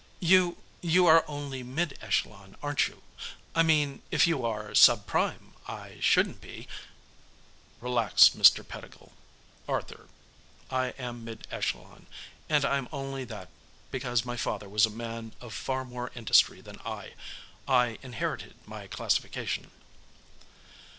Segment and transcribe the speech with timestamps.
[0.19, 3.03] "You you are only Mid Echelon, aren't you?
[3.53, 6.67] I mean, if you are Sub Prime, I shouldn't be"
[7.81, 8.67] "Relax, Mr.
[8.67, 9.11] Pettigill
[9.69, 10.07] 'Arthur'
[10.71, 12.07] I am Mid Echelon.
[12.49, 13.49] And I'm only that
[13.91, 17.13] because my father was a man of far more industry than I;
[17.67, 19.69] I inherited my classification."